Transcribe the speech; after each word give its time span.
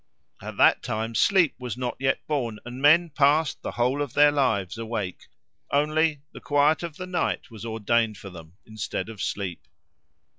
At 0.41 0.57
that 0.57 0.81
time 0.81 1.13
Sleep 1.13 1.53
was 1.59 1.77
not 1.77 1.95
yet 1.99 2.25
born 2.25 2.57
and 2.65 2.81
men 2.81 3.11
passed 3.11 3.61
the 3.61 3.73
whole 3.73 4.01
of 4.01 4.15
their 4.15 4.31
lives 4.31 4.75
awake: 4.79 5.27
only, 5.69 6.21
the 6.31 6.39
quiet 6.41 6.81
of 6.81 6.97
the 6.97 7.05
night 7.05 7.51
was 7.51 7.65
ordained 7.67 8.17
for 8.17 8.31
them, 8.31 8.53
instead 8.65 9.09
of 9.09 9.21
sleep. 9.21 9.67